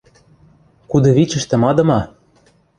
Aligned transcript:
Кудывичӹштӹ 0.89 1.55
мадыма. 1.63 1.99